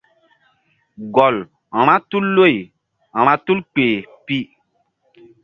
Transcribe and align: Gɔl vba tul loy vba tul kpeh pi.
Gɔl 1.15 1.35
vba 1.81 1.95
tul 2.09 2.25
loy 2.35 2.55
vba 3.21 3.33
tul 3.45 3.59
kpeh 3.71 3.95
pi. 4.25 4.37